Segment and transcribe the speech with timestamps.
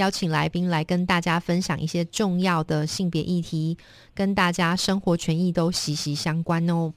[0.00, 3.76] 邀请来宾来跟大家分享一些重要的性别议题，
[4.14, 6.92] 跟大家生活权益都息息相关哦。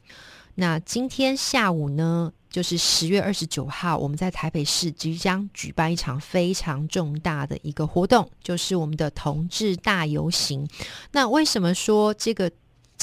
[0.56, 10.66] 那今天下午呢，就是十月二十九号，我们在台北市即将举办一场非常重大的一个活动，就是我们的同志大游行。
[11.12, 12.50] 那为什么说这个？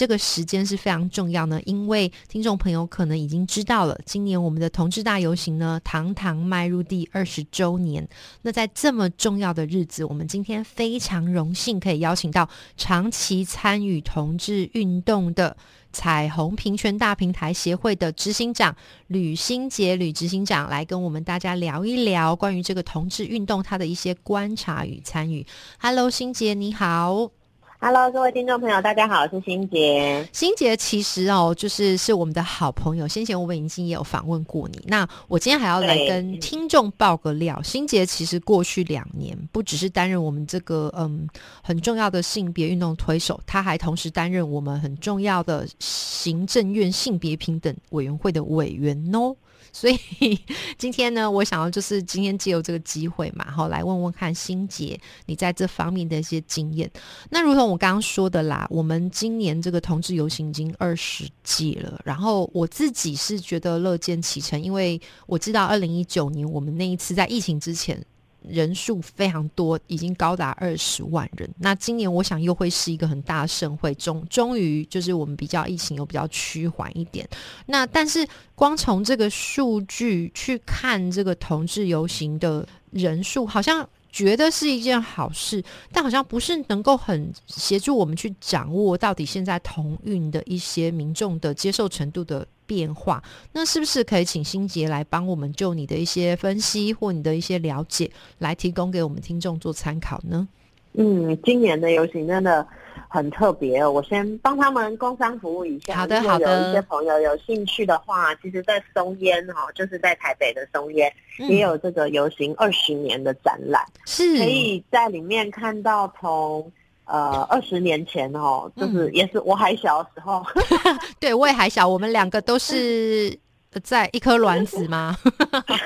[0.00, 8.08] 这个时间是非常重要呢，因为听众朋友可能已经知道了，今年我们的同志大游行呢，堂堂迈入第二十周年。
[8.40, 15.54] 那在这么重要的日子，我们今天非常荣幸可以邀请到长期参与同志运动的
[15.92, 18.74] 彩虹平权大平台协会的执行长
[19.08, 25.46] 吕新杰吕执行长来跟我们大家聊一聊关于这个同志运动他的一些观察与参与。
[25.78, 27.39] Hello，新杰你好。
[27.82, 30.28] Hello，各位听众朋友，大家好，我是欣杰。
[30.34, 33.08] 欣杰其实哦，就是是我们的好朋友。
[33.08, 34.78] 先前我们已经也有访问过你。
[34.86, 37.58] 那我今天还要来跟听众爆个料。
[37.62, 41.26] 欣杰其实过去两年不只是担任我们这个嗯
[41.62, 49.34] 很重要的性别运动推手，他还同时担任我们很重要的行政院性别平等委员会的委员哦。
[49.72, 50.38] 所以
[50.78, 56.90] 今天呢，我想要就是今天借由这个机会嘛，好来问问看心杰你在这方面的一些经验。
[57.30, 68.04] 那如同我刚刚说的啦，我们今年这个同志游行已经二十届了，然后我自己是觉得乐见其成，因为我知道二零一九年我们那一次在疫情之前。
[68.48, 71.48] 人数非常多，已经高达二十万人。
[71.58, 77.28] 那今年我想又会是一个很大的盛会，终终于就是我们比较疫情又比较趋缓一点。
[77.66, 85.62] 那但是光从这个数据去看，这个同志游行的人数，好像觉得是一件好事，
[85.92, 92.46] 但好像不是能够很协助我们去掌握到底现在同运的一些民众的接受程度的。
[92.70, 100.46] 变化，那是不是可以请心杰来帮我们就你的一些分析或你的一些了解，来提供给我们听众做参考呢？
[100.94, 102.66] 嗯，今年的游行真的
[103.08, 105.94] 很特别，我先帮他们工商服务一下。
[105.96, 106.62] 好的，好的。
[106.62, 116.70] 有一些朋友有兴趣的话，其实，在松烟哈，就是在台北的松烟，也有这个游行二十年的展览，是可以在里面看到从。
[117.12, 120.46] 呃，二十年前哦，就是也是我还小的时候，
[121.18, 123.36] 对我也还小，我们两个都是
[123.82, 125.16] 在一颗卵子吗？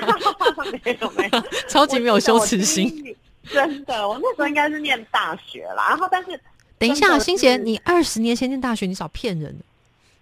[0.85, 3.15] 没有没有，超级没有羞耻心，
[3.53, 5.89] 真的，我那时候应该是念大学啦。
[5.89, 6.39] 然后但是
[6.77, 9.55] 等一下，欣姐，你二十年前念大学，你少骗人，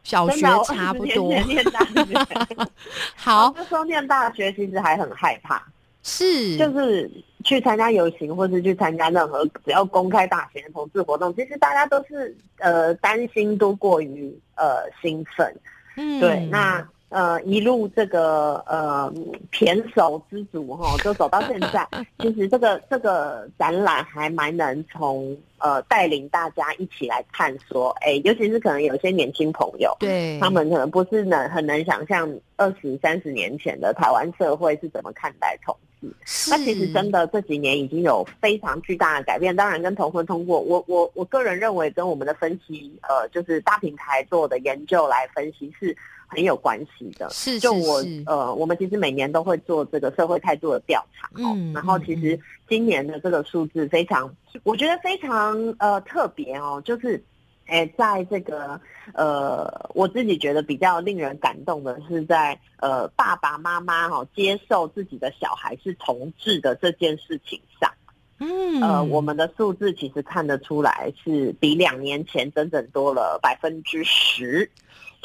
[0.04, 2.68] 小学差不多念大学。
[3.16, 5.64] 好，那时候念大学其实还很害怕，
[6.04, 7.10] 是就是。
[7.46, 15.54] 去参加游行，或是去参加任何只要公开大型的同志活动，其实大家都是呃担心多过于呃兴奋，
[15.98, 16.82] 嗯，对，那。
[17.14, 19.14] 呃，一路这个呃
[19.52, 21.88] 胼手之足哈，就走到现在。
[22.18, 36.12] 其实这个这个展览还蛮能从呃带领大家一起来探索，哎，尤其是可能有些年轻朋友，对，他们可能不是能很能想象二十三十年前的台湾社会是怎么看待同志。
[36.50, 39.56] 那其实真的这几年已经有非常巨大的改变。
[39.56, 45.96] 当然，跟同婚通过，我我我个人认为跟我们的分析，呃，就是大平台做的研究来分析是。
[46.34, 57.24] 很有关系的，是就我呃，我们其实每年都会做这个社会态度的调查，嗯，然后其实今年的这个数字非常，我觉得非常呃特别哦，就是，
[57.68, 58.80] 哎，在这个
[59.14, 67.92] 呃，我自己觉得比较令人感动的是在呃爸爸妈妈哈接受自己的小孩是同志的这件事情上，
[68.40, 74.70] 嗯，呃，我们的数字其实看得出来是比两年前整整多了百分之十。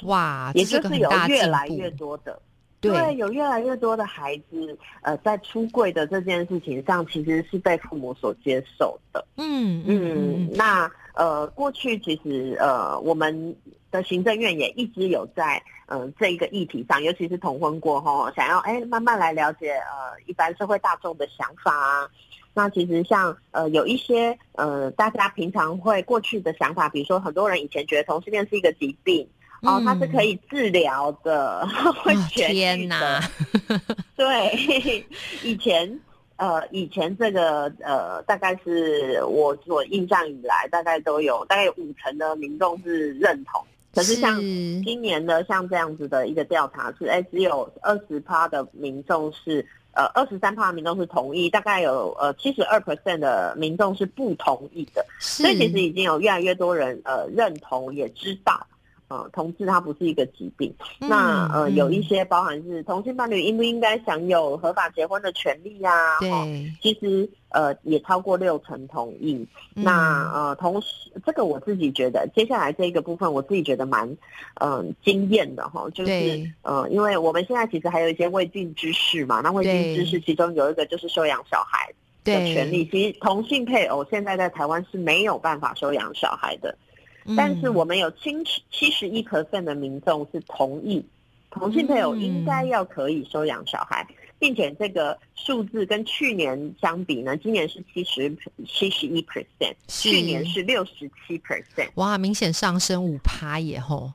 [0.05, 2.41] 哇，也就是有越来越多的，
[2.81, 9.27] 对，有越来越多的孩子，呃，在出柜的这件事情上，其实是被父母所接受的。
[9.37, 13.57] 嗯嗯，那呃，过去其实呃，我们
[13.91, 22.09] 的行政院也一直有在嗯这一个议题上，尤其是同婚过后，想要哎慢慢来了解呃一般社会大众的想法啊。
[22.55, 29.29] 那其实像呃有一些呃大家平常会过去的想法，比如说很多人以前觉得同性恋是一个疾病。
[29.63, 31.67] 哦，它是可以治疗的，
[32.03, 33.21] 会痊愈的。
[34.17, 35.05] 对，
[35.43, 36.01] 以前
[36.37, 43.61] 呃，以前这个呃，大概是我所印象以来，大概都有大概有五成的民众是认同
[43.93, 44.39] 可是像
[44.85, 58.65] 今年的像这样子的一个调查是，哎，只有二十趴的民众是，呃，二十三趴的民众是同意，大概有呃七十二 percent 的民众是不同意的，所以其实已经有越来越多人呃认同，也知道。
[59.09, 60.73] 呃，同志它不是一个疾病。
[61.01, 66.19] 那呃，有一些包含是同性伴侣应不应该享有合法结婚的权利呀？
[66.21, 69.47] 对，其实呃也超过六成同意。
[69.73, 74.15] 那呃，同时这个我自己觉得，接下来这个部分我自己觉得蛮
[74.61, 76.13] 嗯惊艳的哈，就是
[76.61, 79.41] 呃，因为我们现在其实还有一些未尽之事嘛。
[79.41, 81.91] 那未尽之事其中有一个就是收养小孩
[82.25, 82.87] 的权利。
[82.91, 86.77] 其实同性配偶现在在台湾是没有办法收养小孩的。
[87.37, 91.05] 但是我们有七十七十一 percent 的民众是同意
[91.51, 94.07] 同性配偶应该要可以收养小孩，
[94.39, 98.35] 并且这个数字跟去年相比呢，今年是七十
[98.67, 104.13] 七十一 percent，去年是六十七 percent，哇，明显上升五趴耶吼。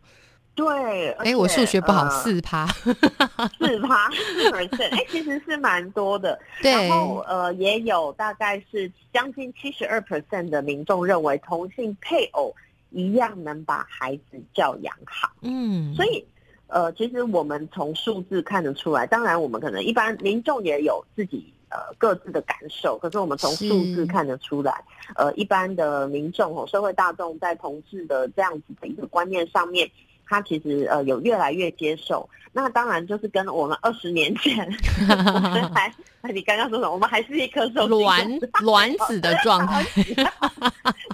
[0.56, 6.40] 对，哎，我数学不好，四趴，四趴四 percent，哎，其实是蛮多的。
[6.62, 12.56] 然后呃，也有大概是将近七十二 percent 的民众认为同性配偶。
[12.94, 16.24] 一样能把孩子教养好，嗯，所以，
[16.68, 24.84] 呃，其实我们从数字看得出来，当然我们可能一般民众也有自己呃各自的感受，可是我们从数字看得出来，
[25.16, 29.90] 呃，一般的民众哦，社会大众在同志的这样子的一个观念上面。
[30.28, 34.66] 他其实呃有越来越接受，那当然就是跟我们二十年前，
[35.10, 35.94] 我们还
[36.34, 36.92] 你刚刚说什么？
[36.92, 39.84] 我们还是一颗卵 卵子的状态，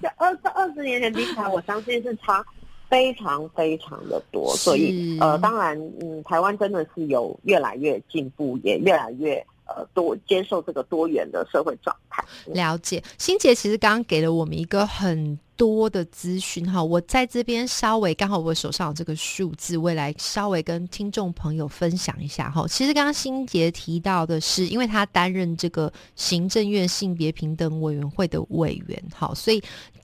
[0.02, 2.46] 这二二十年前比起来，我相信是差
[2.90, 4.54] 非常非常的多。
[4.56, 9.46] 所以呃，当然嗯，台湾真的是有越来越进步，也越来越。
[9.76, 12.24] 呃，多接受这个多元的社会状态。
[12.48, 22.66] 了解，欣杰其实刚刚给了我们一个很多的资讯哈，我在这边稍微刚好我手上有这个数字，未来稍微跟听众朋友分享一下哈。
[22.68, 29.62] 其实刚刚新杰提到的是，因为他担任这个行政院性别平等委员会的委员，好，所以。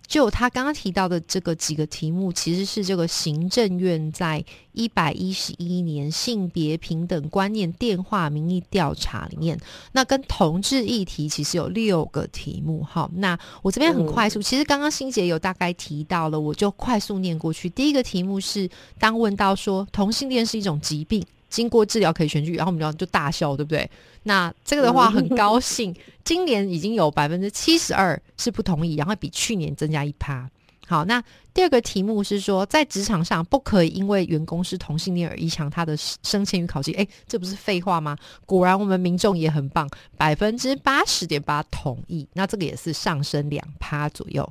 [0.08, 4.44] 就他刚刚提到的这个几个题目，其实是这个行政院在
[4.74, 9.60] 一百一十一年性别平等观念电话民意调查里面，
[9.92, 12.84] 那跟同志议题其实有六个题目。
[12.84, 17.70] 哈，那我这边很快速，其实刚刚欣姐有大概提到了，我就快速念过去。
[17.70, 18.70] 第一个题目是
[19.00, 21.26] 当问到说同性恋是一种疾病。
[21.50, 23.90] 经过治疗可以痊愈，然后我们就就大笑，对不对？
[24.24, 30.50] 那这个的话很高兴， 今年已经有百分之七十二是不同意，然后比去年增加一趴。
[30.88, 31.24] 好，那
[31.56, 36.92] 第二个题目是说，在职场上不可以因为员工是同性恋而影响他的升迁与考绩。
[36.92, 38.18] 哎，这不是废话吗？
[38.46, 42.28] 果然我们民众也很棒，百分之八十点八同意。
[42.34, 44.48] 那这个也是上升两趴左右。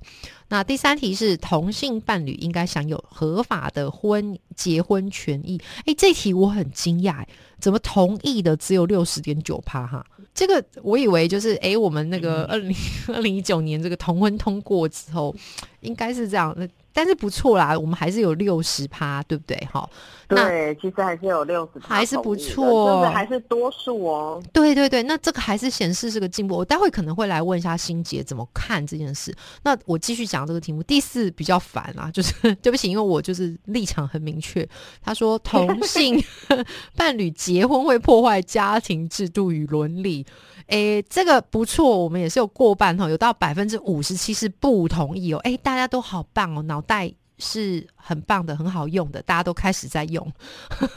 [0.49, 5.61] 那第三题是同性伴侣应该享有合法的婚结婚权益。
[5.85, 7.23] 哎，这题我很惊讶，
[7.59, 9.87] 怎么同意的只有六十点九趴？
[9.87, 10.03] 哈，
[10.33, 12.75] 这个我以为就是哎，我们那个二零
[13.13, 15.37] 二零一九年这个同婚通过之后。
[15.85, 19.57] 应该是这样，那但是不错啦，我们还是有六十趴，对不对？
[19.71, 19.87] 哈，
[20.29, 24.43] 对，其实还是有六十，还是不错，还是多数哦。
[24.53, 26.57] 对对对，那这个还是显示是个进步。
[26.57, 29.35] 我待会可能会来问一下欣杰怎么看这件事。
[29.65, 30.83] 那我继续讲这个题目。
[30.85, 32.33] 第四比较烦啊，就是
[32.63, 34.67] 对不起，因为我就是立场很明确。
[35.03, 36.23] 他说同性
[36.95, 40.25] 伴侣结婚会破坏家庭制度与伦理。
[40.69, 45.39] 诶，这个不错，我们也是有过半哈，有到百分之五十七是不同意哦。
[45.41, 50.33] 诶，大家都好棒哦，脑袋是很棒的，很好用的，大家都开始在用。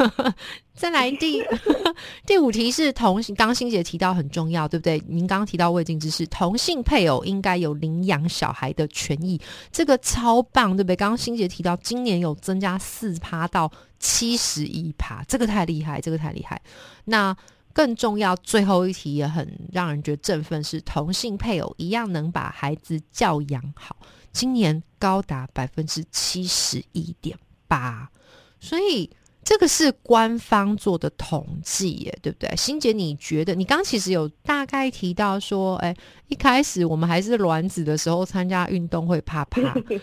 [0.76, 1.44] 再来第
[2.28, 5.02] 第五题是同性，刚欣姐提到很重要，对不对？
[5.08, 9.42] 您刚刚提到未尽之事，同性配偶应该有领养小孩的权益，
[9.72, 10.96] 这个超棒，对不对？
[10.96, 16.62] 刚刚欣姐提到今年有增加四趴到七十一趴，这个太厉害，这个太厉害。
[17.06, 17.36] 那
[17.74, 23.96] 更重要，最后一题也很让人觉得振奋，是同性配偶一样能把孩子教养好。
[24.40, 28.12] 今年高达百分之七十一点八，
[28.60, 29.10] 所以。
[29.48, 32.54] 这个是官方做的统计耶，对不对？
[32.58, 35.96] 欣姐，你觉得你刚其实有大概提到说，哎，
[36.28, 39.62] 一开始我们还是卵子的时候参加运动会怕怕，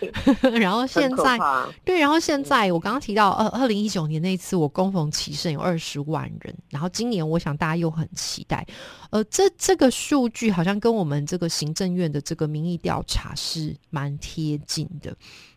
[0.48, 1.38] 然后现在
[1.84, 8.66] 对，然后现在我刚刚提到二二零一九年那次我攻逢其胜有二十万人，然后今年我想大家又很期待，
[9.10, 15.14] 呃，这这个数据好像跟我们这个行政院的这个民意调查是蛮贴近的。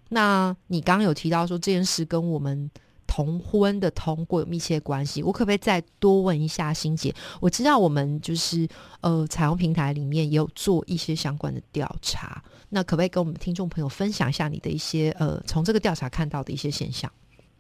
[0.10, 2.70] 那你刚刚有提到说这件事跟我们。
[3.18, 7.12] 同婚的通过有密切关系，我可不可以再多问一下欣姐？
[7.42, 8.68] 我知道我们就是
[9.02, 17.12] 呃彩虹平台里面也有做一些相关的调查，那可不可以跟我们听众朋友分享一下你的一些呃从这个调查看到的一些现象？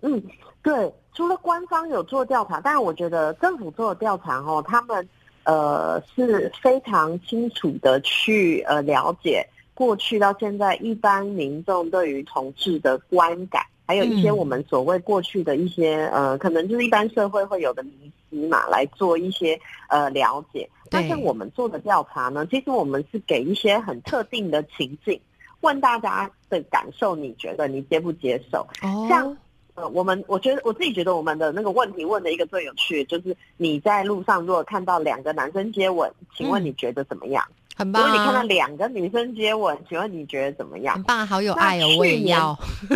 [0.03, 0.21] 嗯，
[0.61, 5.09] 对，除了官方有做调查，但是我觉得政府做的调查哦，他们
[5.43, 20.69] 呃是非常清楚的去呃了解过去到现在一般民众对于同志的观感，还有一些我们所谓过去的一些呃，可能就是一般社会会有的迷思嘛，来做一些呃了解。
[20.91, 25.19] 那像我们做的调查呢，其实我们是给一些很特定的情境，
[25.61, 28.67] 问大家的感受，你觉得你接不接受？
[29.09, 29.37] 像。
[29.75, 37.45] 呃，我们我觉得我自己觉得我们的那个问题问的一个最有趣，就是你在路上如果看到两个男生接吻，请问你觉得怎么样？
[37.77, 38.01] 很棒。
[38.03, 40.95] 如果你看到两个女生接吻，请问你觉得怎么样？
[40.95, 42.57] 很棒，好有爱哦，我也要。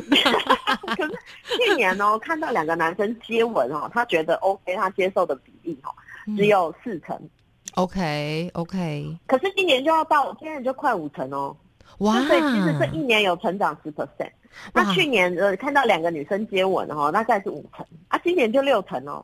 [0.98, 1.12] 可是
[1.56, 5.94] 去年哦，看到两个男生接吻哦，他觉得 OK，他接受的比例哦
[6.36, 7.16] 只有四成。
[7.76, 9.18] OK OK。
[9.28, 11.56] 可是今年就要到，今年就快五成哦。
[12.00, 12.20] 哇！
[12.24, 14.32] 所以其实这一年有成长十 percent。
[14.74, 19.24] 那去年呃看到两个女生接吻哦，大概是五成啊，今年就六成哦。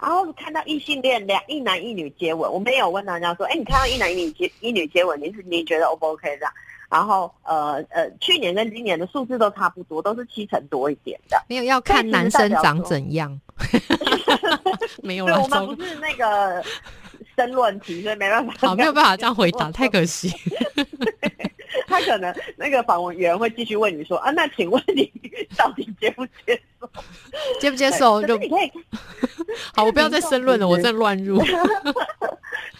[0.00, 6.52] 然后看到异性恋两一男一女接吻，我没有问大家说，哎，你看到一男一女接一女接吻，你是你觉得 O 不 OK 这样？
[6.90, 11.36] 然后呃呃，去年跟今年的数字都差不多，都是七成多一点的。
[11.48, 13.38] 没有要看男生长怎样。
[15.02, 16.64] 没有了，我们不是那个
[17.36, 18.54] 申论题，所以没办法。
[18.58, 20.32] 好，没有办法这样回答，太可惜。
[21.86, 25.10] 他可能那个访问员会继续问你说啊，那请问你
[25.56, 26.88] 到底接不接受？
[27.60, 28.22] 接不接受？
[28.22, 28.72] 就你可以
[29.74, 31.42] 好，我不要再申论了，我在乱入。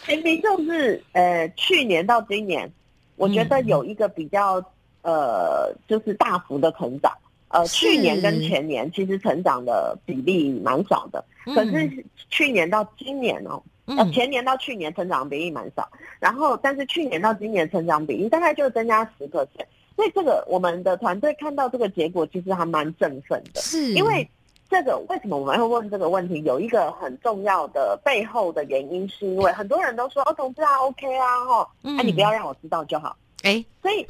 [0.05, 2.71] 前提就是呃，去年到今年，
[3.17, 4.63] 我觉得有一个比较
[5.03, 7.13] 呃，就是大幅的成长。
[7.49, 13.63] 呃，去年跟前年其实成长的比例蛮少的，可是去年到今年哦。
[13.97, 15.89] 呃，前年到去年成长比例蛮少，
[16.21, 23.95] 然后但是去年到今年成长比例大概就增加十个点，所以这个我们的团队看到这个结果其实还蛮振奋的，是。
[23.95, 24.29] 因为
[24.71, 26.43] 这个为什么我们会问这个问题？
[26.45, 34.07] 有一个很重要的背后的原因，是因为很多人都说哦，同志啊，OK 啊，哈，哎，你不要让我知道就好，哎，所以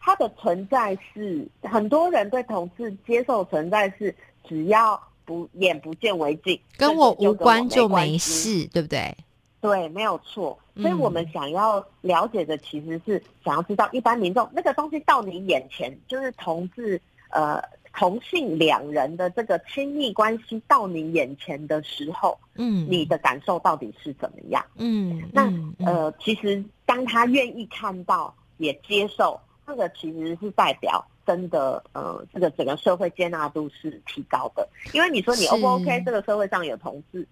[0.00, 4.14] 它的存在是很多人对同志接受存在是
[4.46, 5.00] 只要。
[5.28, 9.14] 不眼不见为净，跟我无关就没事，对不对？
[9.60, 10.58] 对，没有错。
[10.74, 17.62] 所以我们想要了解的其实是想要知道一般民众那个东西到你眼前，就是同志呃
[17.98, 24.64] 同性两人的这个亲密关系到你眼前的时候，嗯，你的感受到底是怎么样？
[24.76, 25.52] 嗯，那
[25.84, 31.04] 呃，其实当他愿意看到也接受，这个其实是代表。
[31.26, 36.02] 真的，呃，这个整个社会接纳度是提高的，因为你说你 O 不 OK？
[36.06, 37.26] 这个社会上有同志，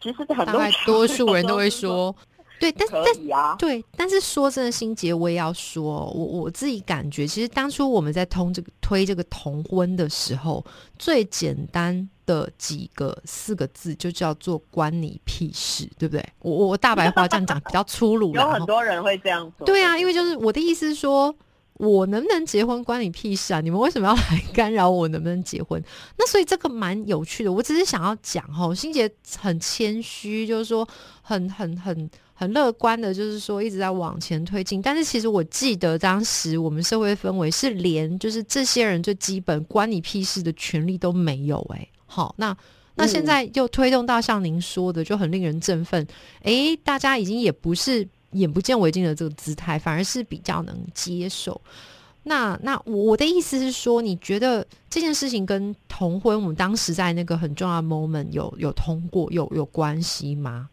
[0.00, 2.16] 其实很多多数人都会说，
[2.62, 10.64] 对，但但对，但是说真的，心结我也要说，我我自己感觉，其实当初我们在通这个推这个同婚的时候，
[10.98, 16.24] 最简单的几个四个字就叫做“关你屁事”，对不对？
[16.38, 19.66] 我我大白话这样讲比较粗鲁， 有很多人会这样说。
[19.66, 21.34] 对啊，因为就是我的意思是说。
[21.78, 23.60] 我能不能结婚关你屁事啊！
[23.60, 25.82] 你们为什么要来干扰我能不能结婚？
[26.16, 27.50] 那所以这个蛮有趣的。
[27.50, 30.86] 我只是想要讲哦，心杰很谦虚，就是说
[31.22, 32.08] 很很很
[32.42, 34.82] 很乐观的，就是说一直在往前推进。
[34.82, 41.88] 但是其实我记得当时我们社会氛围是连就是这些人最基本关你屁事的权利都没有哎。
[42.06, 42.56] 好，那
[42.94, 46.06] 那现在又推动到像您说的，就很令人振奋。
[46.42, 48.08] 哎，大家已经也不是。
[48.32, 51.60] 眼不见为净的这个姿态，反而是比较能接受。
[52.22, 60.70] 那那我的意思是说，你觉得这件事情跟同婚，我们当时在那个很重要的 moment 有有通过有有关系吗？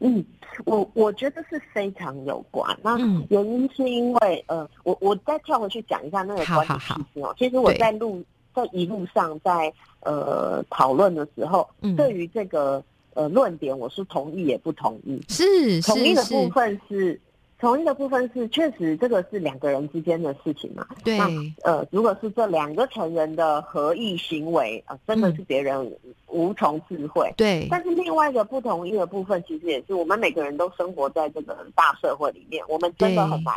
[0.00, 0.24] 嗯，
[0.64, 2.76] 我我觉得是非常有关。
[2.82, 2.98] 那
[3.28, 7.34] 原因是因为呃，我我再跳回去讲一下那个关系性哦。
[7.38, 8.22] 其实我在路
[8.54, 12.82] 在一路上在呃讨论的时候，对于这个。
[13.16, 15.18] 呃，论点我是同意也不同意。
[15.30, 17.18] 是同意的部分是
[17.58, 20.86] 同意的部分是确实这个是两个人之间的事情嘛？
[21.02, 21.18] 对。
[21.64, 25.90] 呃，如果是这两个成人的合意行为啊，真的是别人
[26.26, 27.32] 无从智慧。
[27.36, 27.66] 对。
[27.70, 33.54] 但是另外一个不同意的部分，其实也是我们每个人都生活在这个大社会里面，我们真的很难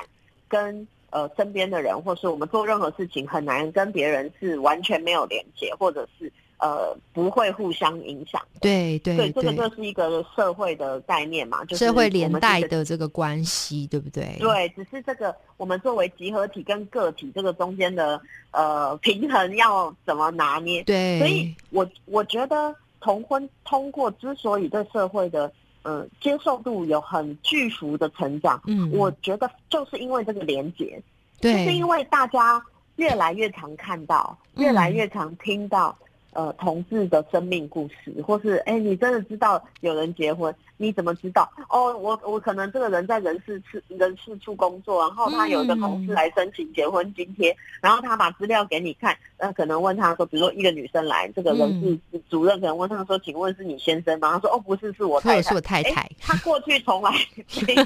[0.48, 6.32] 跟呃身边的人，或是我们做任何事情很难跟别人是完全没有连接，或者是。
[6.60, 8.42] 呃，不会互相影响。
[8.60, 14.36] 对对对，这个就是一个社会的概念嘛，就是社会连带的这个关系，对不对？
[14.40, 20.84] 对，只是这个我们作为集合体跟个体这个中间的呃平衡要怎么拿捏？
[20.84, 25.50] 对，所以我我觉得同婚通过之所以对社会的
[25.84, 31.02] 呃接受度有很巨幅的成长，嗯，我觉得就是因为这个连结，
[31.40, 32.62] 对，就是因为大家
[32.98, 35.98] 越来越常看到，越来越常听到。
[36.34, 40.54] 呃同志的生命故事，或是哎，你真的知道有人结婚？
[40.82, 41.52] 你怎么知道？
[41.68, 54.32] 哦，我我可能这个人在人事处人事处工作，然后他有一个同事来申请结婚津贴，然后他把资料给你看，呃，可能问他说，比如说一个女生来，这个人事主任可能问他说，请问是你先生吗？
[54.32, 55.42] 他说哦，不是，是我太太。
[55.42, 56.10] 是我太太。
[56.22, 57.12] 他过去从来
[57.68, 57.84] 没有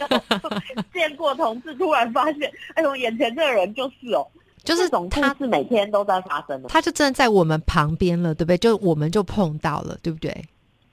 [0.93, 4.27] 见过同事，突然发现，哎呦，眼前这个人就是哦。
[4.63, 8.57] 就是他是每天都在发生的，他就真的在我们旁边了，对不对？
[8.57, 10.33] 就我们就碰到了，对不对？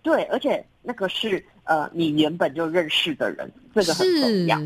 [0.03, 4.59] 对，而且那个是呃，你原本就认识的人，这个很重要。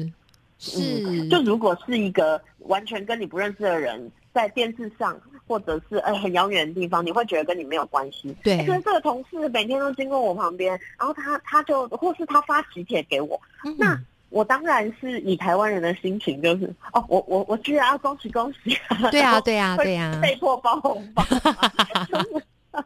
[0.58, 8.34] 是，就如果是一个完全跟你不认识的人，在电视上或者是呃很遥远的地方，你会觉得跟你没有关系。
[8.42, 13.38] 对，可是这个同事每天都经过我旁边，然后他他就或是他发喜帖给我，
[13.76, 14.00] 那。
[14.34, 18.76] 我当然是以台湾人的心情，就是哦，我我我居然要恭喜恭喜，
[19.12, 21.24] 对啊对啊对啊，被迫包红包，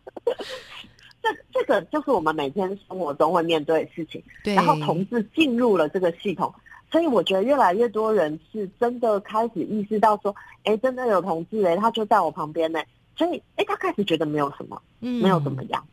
[1.22, 4.22] 这这个就是我们每天生活中会面对的事情。
[4.44, 6.52] 然后同志进入了这个系统，
[6.92, 12.78] 所以我觉得越来越多人是真的开始意识到说，哎，真的有同志哎，他就在我旁边呢。
[13.18, 15.84] 所以，哎，他开始觉得没有什么，嗯，没有怎么样，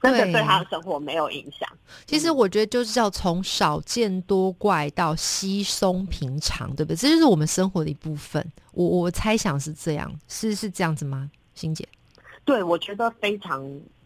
[0.00, 1.68] 真的对他的生活没有影响。
[2.06, 6.96] 其实我觉得就是要从少见多怪到稀松平常，对不对？
[6.96, 8.44] 这就是我们生活的一部分。
[8.72, 11.86] 我我猜想是这样，是是这样子吗，欣姐？
[12.46, 13.62] 对，我觉得非常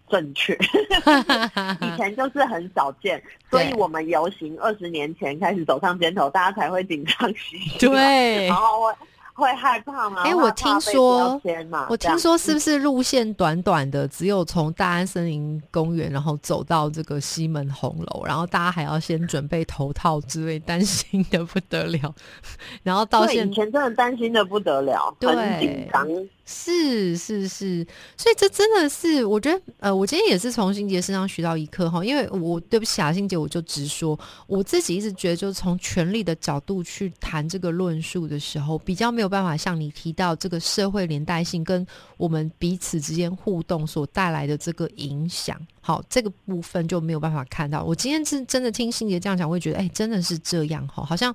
[0.09, 0.53] 正确。
[1.81, 7.79] 以前就是很少见，所以我们游行二十年前开始走上街头，大家才会紧张兮兮。
[7.79, 8.93] 对，然后。
[9.35, 10.23] 会害怕吗？
[10.23, 11.41] 哎，我听说，
[11.89, 22.15] 我听说是不是路线短短的，只有从大安森林公园，然后走到这个西门红楼，然后大家还要先准备头套之类，担心的不得了。
[22.83, 26.07] 然后到现以前真的担心的不得了，对紧张。
[26.47, 27.83] 是是是，
[28.19, 41.85] 所以这真的是，我觉得，呃，我今天也是从欣杰身上学到一课哈，因为我对不起啊，欣杰，我就直说，我自己一直觉得，就是从权力的角度去谈这个论述的时候，比较没有有办法像你提到这个社会连带性跟
[42.17, 47.83] 我们彼此之间互动所带来的这个影响，好，这个部分就没有办法看到。
[47.83, 51.35] 我今天是真的听欣杰这样讲，会觉得，哎，真的是这样哈，好像。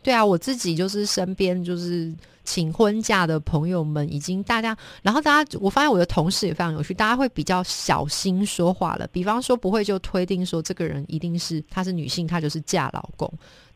[0.00, 2.14] 对啊，我自己就是身边就是
[2.44, 13.30] 请婚假的朋友们，已经大家，然后大家，我发现我的同事也非常有趣，大家会比较小心说话了，比方说不会就推定说这个人一定是她是女性，她就是嫁老公。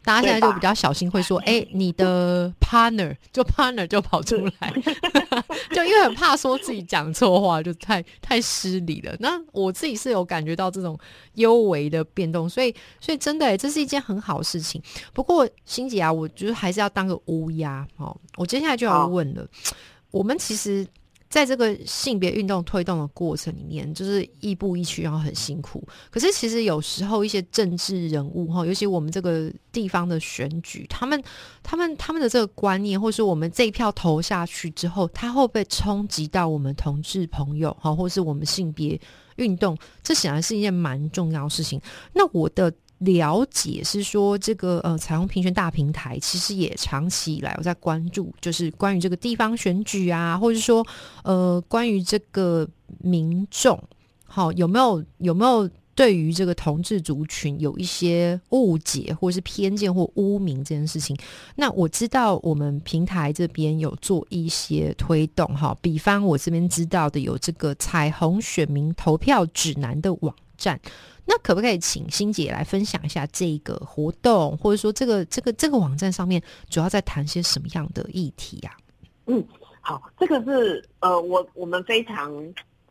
[0.04, 4.72] 大家现在就比较小心，会说：“哎，你的 partner 就 partner 就跑出来，
[5.72, 10.98] 就因为很怕说自己讲错话，就太太失礼了。”那我自己是有感觉到这种
[11.34, 14.82] 幽微的变动，所以所以真的，这是一件很好事情。
[15.12, 18.16] 不过欣姐啊，我觉得还是要当个乌鸦哦。
[18.36, 19.46] 我接下来就要问了，
[20.10, 20.86] 我们其实。
[21.32, 25.82] 在这个性别运动推动的过程里面，就是亦步亦趋，然后很辛苦。
[26.10, 31.24] 可是其实有时候一些政治人物哈，尤其我们这个地方的选举，他们、
[31.62, 39.00] 他们、他们的这个观念，或是我们这一票投下去之后，他会被冲击到我们同志朋友哈，或是我们性别
[39.36, 41.80] 运动，这显然是一件蛮重要的事情。
[42.12, 42.70] 那我的。
[43.02, 50.86] 了解是说，这个呃彩虹平权大平台其实也长期以来我在关注，就是关于这个地方选举啊，或者说
[51.24, 53.82] 呃关于这个民众，
[54.24, 61.16] 好有没有有没有对于这个同志族群有一些误解或是偏见或污名这件事情？
[61.56, 70.80] 那我知道我们平台这边有做一些推动哈，比方我这边知道的有这个彩虹选民投票指南的网站。
[71.24, 78.70] 那可不可以请欣姐来分享一下这个活动，或者说这个这个这个网站上面主要在谈些什么样的议题呀？
[79.26, 79.44] 嗯，
[79.80, 82.32] 好，这个是呃，我我们非常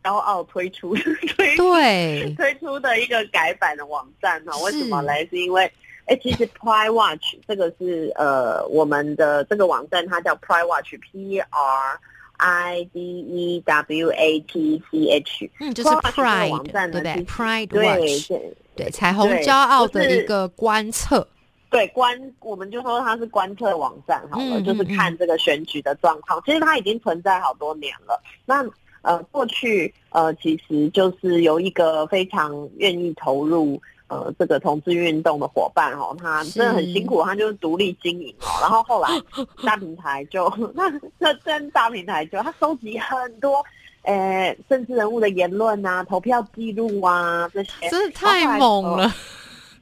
[0.02, 0.96] 高傲推出
[1.36, 4.58] 推对推出的一个改版的网站哈。
[4.60, 5.26] 为什么来？
[5.26, 5.70] 是因为
[6.06, 12.00] 哎，其实 Pride Watch 这个是呃我们的这个网站，它叫 Pride Watch P R。
[12.42, 18.32] I D E W A T C H，嗯，就是 Pride 网站，对不对？Pride Watch，
[18.76, 21.28] 对，彩虹骄傲的一个观测，
[21.70, 26.42] 对观，我们就说它是观测网站好了，就是看这个选举的状况。
[26.44, 28.20] 其实它已经存在好多年了。
[28.46, 28.66] 那
[29.04, 33.80] 呃，过去呃，其实就是有一个非常愿意投入。
[34.12, 38.60] 呃，这个同志运动的伙伴哦，他真的很辛苦，他就是独立经营哦。
[38.60, 39.08] 然后后来
[39.64, 40.84] 大平台就那
[41.18, 43.64] 那真大平台就他收集很多，
[44.02, 49.10] 呃，政治人物的言论啊、投票记录啊这些，真的太猛了。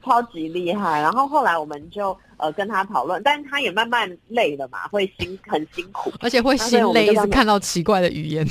[0.02, 1.02] 超级厉害。
[1.02, 8.46] 然后后来我们就呃跟他讨论，但是他也慢慢累了嘛，会辛很辛苦，而且会心累，一直看到奇怪的语言，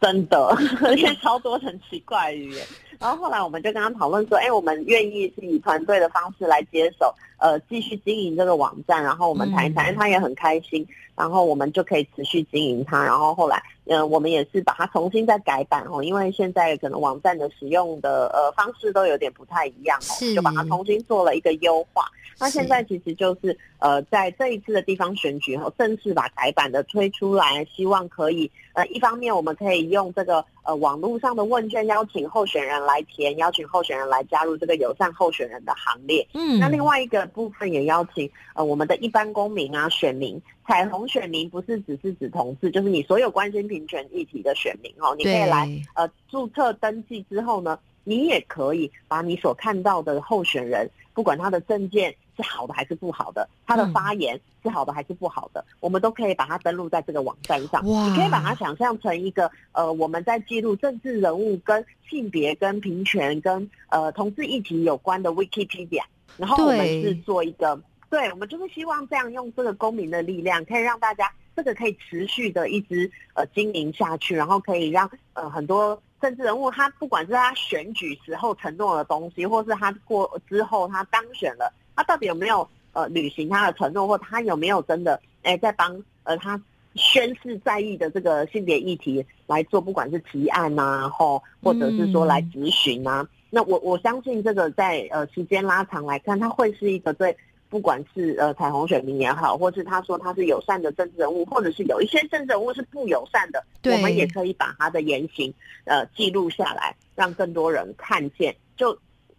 [0.00, 0.38] 真的，
[0.84, 2.66] 而且超多很奇怪的语言。
[3.00, 9.02] 然后后来我们就跟他讨论说，哎，我们愿意是以团队的方式来接手，呃，继续经营这个网站。
[9.02, 10.86] 然后我们谈一谈，他也很开心。
[11.16, 13.04] 然后我们就可以持续经营它。
[13.04, 22.04] 然后后来，嗯，我们也是把它重新再改版哦，因为现在可能网站的使用的呃方式都有点不太一样哦，就把它重新做了一个优化。
[22.38, 36.28] 那现在其实就是呃，在这一次的地方选举后，正式把改版的推出来，希望可以呃，一方面我们可以用这个呃网络上的问卷邀请候选人来填，邀请候选人来加入这个友善候选人的行列。
[36.34, 52.14] 嗯，那另外一个部分也邀请呃我们的一般公民啊选民，彩虹选民不是只是指同志，就是你所有关心平权议题的选民哦，你可以来呃注册登记之后呢，你也可以把你所看到的候选人，不管他的证件。
[52.38, 53.48] 是好的还是不好的？
[53.66, 55.64] 他的发言是好的还是不好的？
[55.80, 57.84] 我们都可以把它登录在这个网站上。
[57.84, 66.02] 你可以把它想象成一个呃，我们在记录政治人物跟性别、跟平权、跟呃同志议题有关的 Wikipedia。
[66.36, 81.72] 然后我们是做一个，对，我们就是希望这样用这个公民的力量，可以让大家这个可以持续的一直呃经营下去，然后可以让呃很多政治人物他不管是他选举时候承诺的东西，或是他过之后他当选了。
[81.98, 86.60] 他到底有没有呃履行他的承诺，或他有没有真的哎在帮呃他
[86.94, 93.28] 宣誓在意的这个性别议题来做，不管是提案呐，或或者是说来咨询啊？
[93.50, 97.36] 那我我相信这个在呃时间拉长来看，他会是一个对
[97.68, 105.52] 不管是呃彩虹选民也好，或是他说他是友善的政治人物，或者是有一些政治人物是不友善的，我们也可以把他的言行
[105.84, 108.96] 呃记录下来，让更多人看见，就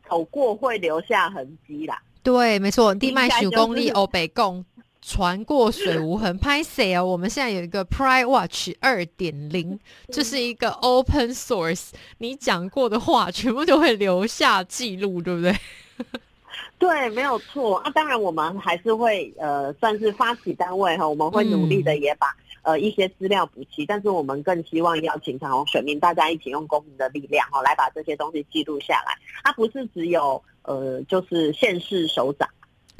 [0.09, 2.01] 走过会留下痕迹啦。
[2.21, 4.63] 对，没错，地脉九公里欧北共
[5.01, 6.38] 船过水无痕。
[6.38, 7.03] 拍谁啊？
[7.03, 9.79] 我们现在有一个 Pride Watch 二点零，
[10.12, 15.55] 这是一个 Open Source，你讲过的话全部都会留下记录，对不对？
[16.77, 17.82] 对，没有错。
[17.86, 22.27] 那当然，我们还是会呃，算是发起单位哈，我们会努力的也把
[22.62, 23.86] 呃一些资料补齐。
[23.86, 29.17] 但是我们更希望邀请长虹选民大家一起用公民的力量哈，来把这些东西记录下来。
[29.43, 30.41] 它不是只有。
[30.69, 32.47] 呃，就是县市首长，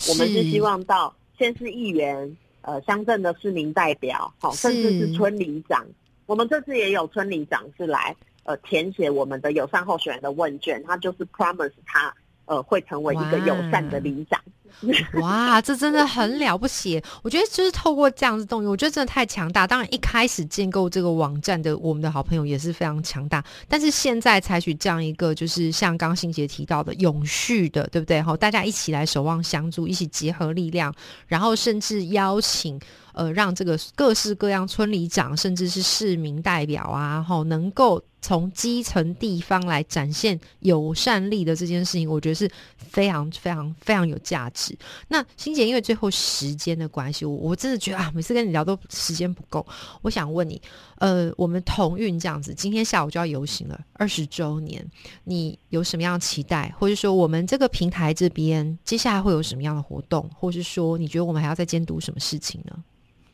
[0.10, 5.86] 我们是希望到县市议员、呃乡镇的市民代表，好，甚至是村里长。
[6.26, 12.12] 我们这次也有村里长是来呃填写我们的友善候选人的问卷，他就是 promise 他
[12.46, 14.42] 呃会成为一个友善的里长。
[15.22, 17.02] 哇，这真的很了不起！
[17.22, 19.66] 我觉得就是透过这样子动力，我觉得真的太强大。
[19.66, 28.22] 当然，一开始建构这个网站的我们的好朋友也是非常强大，但是现在采取这样一个，就是像刚新杰提到的永续的，对不对？
[28.22, 30.94] 好，大家一起来守望相助，一起结合力量，
[31.28, 32.80] 然后甚至邀请。
[33.14, 44.78] 呃，让这个各式各样村里长，甚至是市民代表啊，吼，能够从基层地方来展现友善力的这件事情，我觉得是非常非常非常有价值。
[45.08, 49.66] 那欣姐，因为最后时间的关系，我我真的觉得啊，每次跟你聊都时间不够。
[50.02, 50.62] 我想问你，
[50.98, 54.86] 呃，我们同运这样子，今天下午就要游行了，二十周年，
[55.24, 62.84] 你有什么样的期待，或者说我们这个平台这边接下来会有什么样的活动，或是说你觉得我们还要再监督什么事情呢？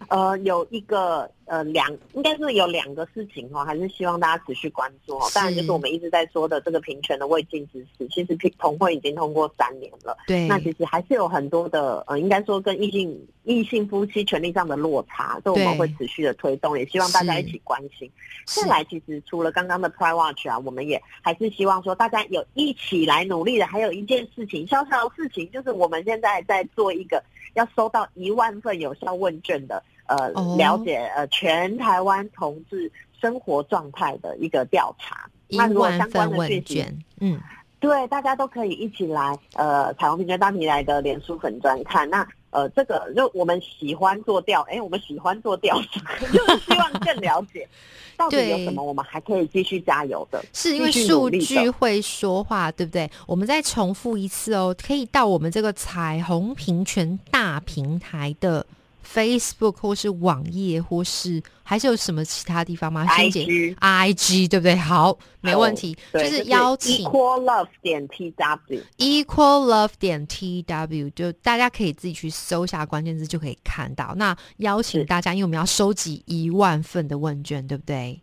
[0.09, 5.29] 呃，有一个呃两，应该是有两个事情哦，还是希望大家持续关注哦。
[5.33, 8.07] 当然，就是我们一直在说的这个平权的未尽之事。
[8.09, 10.47] 其实平同会已经通过三年了，对。
[10.47, 18.09] 那其实还是有很多的呃，应该说跟异性异性夫妻权利上的落差，所以我们会持续的推动，也希望大家一起关心。
[18.45, 23.67] 再来，其实除了刚刚的 Pride Watch 啊，我们也还是希望说大家有一起来努力的。
[23.67, 29.83] 还有一件事情，小小的事情，就是我们现在在做一个要收到一万份有效问卷的。
[30.07, 36.85] 呃，了解呃全台湾同志生活状态的一个调查，那如果相关的讯息，
[37.19, 37.39] 嗯，
[37.79, 42.09] 对，大家都可以一起来呃彩虹平权大平台的脸书粉专看。
[42.09, 47.67] 那呃，这个就我们喜欢做调，哎，我们喜欢做调查， 就是希望更了解
[48.15, 50.41] 到底有什么，我们还可以继续加油的。
[50.53, 53.11] 是因为数据会说话，对不对？
[53.27, 58.65] 我们再重复一次哦，可以到我们这个彩虹平权大平台的。
[59.05, 63.45] Facebook 或是网页，或是还是有什么其他地方吗先姐
[63.79, 64.75] IG 对不对？
[64.75, 74.13] 好，没问题，就是邀请 Equal Love 点 TW，Equal Love 点 TW，就大家可以自己去搜一下关键字，就可以看到。
[74.15, 78.21] 那邀请大家，因为我们要收集一万份的问卷，对不对？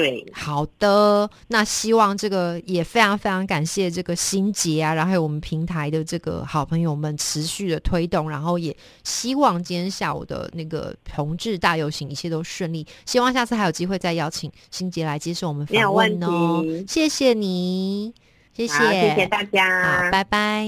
[0.00, 16.64] 对，好的，那希望这个也非常非常感谢这个心杰啊，然后还有我们平台的这个好朋友们持续的推动，然后也希望今天下午的那个同志大游行一切都顺利，希望下次还有机会再邀请心杰来接受我们访问哦。
[16.88, 18.14] 谢谢你，
[18.54, 20.66] 谢谢，谢谢大家，好，拜拜，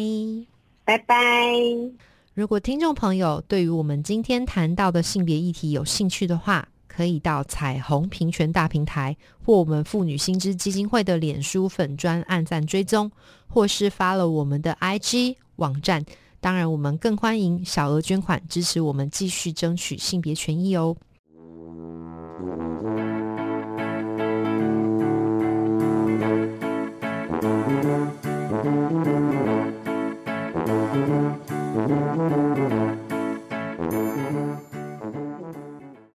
[0.85, 1.17] 拜拜。
[2.35, 13.11] 如果听众朋友对于我们今天谈到的性别议题有兴趣的话，可以到彩虹平权大平台或我们妇女心知基金会的脸书粉专按赞追踪，
[13.49, 16.05] 或是发了我们的 IG 网站。
[16.41, 20.97] 当然，我们更欢迎小额捐款支持我们继续争取性别权益哦。